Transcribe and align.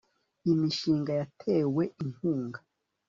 imishinga 0.51 1.11
yatewe 1.19 1.83
inkunga 2.03 2.59